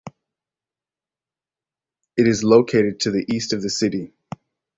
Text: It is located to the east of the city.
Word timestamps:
It 2.17 2.27
is 2.27 2.43
located 2.43 3.01
to 3.01 3.11
the 3.11 3.23
east 3.31 3.53
of 3.53 3.61
the 3.61 3.69
city. 3.69 4.13